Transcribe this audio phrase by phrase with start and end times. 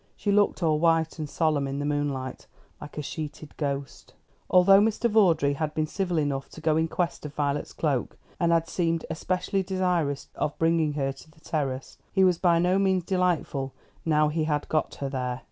[0.15, 2.47] She looked all white and solemn in the moonlight,
[2.81, 4.15] like a sheeted ghost.
[4.49, 5.07] Although Mr.
[5.07, 9.05] Vawdrey had been civil enough to go in quest of Violet's cloak, and had seemed
[9.11, 14.29] especially desirous of bringing her to the terrace, he was by no means delightful now
[14.29, 15.39] he had got her there.